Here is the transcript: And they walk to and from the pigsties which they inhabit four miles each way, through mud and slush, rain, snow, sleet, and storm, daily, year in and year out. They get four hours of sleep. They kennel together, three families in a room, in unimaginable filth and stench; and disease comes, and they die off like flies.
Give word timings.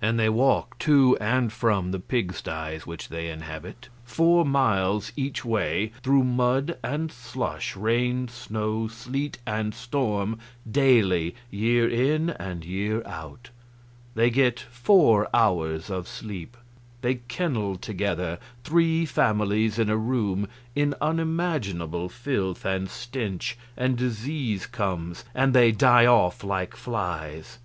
And 0.00 0.16
they 0.16 0.28
walk 0.28 0.78
to 0.78 1.18
and 1.20 1.52
from 1.52 1.90
the 1.90 1.98
pigsties 1.98 2.86
which 2.86 3.08
they 3.08 3.28
inhabit 3.28 3.88
four 4.04 4.44
miles 4.44 5.10
each 5.16 5.44
way, 5.44 5.90
through 6.04 6.22
mud 6.22 6.78
and 6.84 7.10
slush, 7.10 7.74
rain, 7.74 8.28
snow, 8.28 8.86
sleet, 8.86 9.38
and 9.44 9.74
storm, 9.74 10.38
daily, 10.70 11.34
year 11.50 11.88
in 11.88 12.30
and 12.30 12.64
year 12.64 13.04
out. 13.04 13.50
They 14.14 14.30
get 14.30 14.60
four 14.60 15.28
hours 15.34 15.90
of 15.90 16.06
sleep. 16.06 16.56
They 17.00 17.16
kennel 17.26 17.74
together, 17.74 18.38
three 18.62 19.04
families 19.04 19.80
in 19.80 19.90
a 19.90 19.96
room, 19.96 20.46
in 20.76 20.94
unimaginable 21.00 22.08
filth 22.08 22.64
and 22.64 22.88
stench; 22.88 23.58
and 23.76 23.96
disease 23.98 24.64
comes, 24.64 25.24
and 25.34 25.52
they 25.52 25.72
die 25.72 26.06
off 26.06 26.44
like 26.44 26.76
flies. 26.76 27.58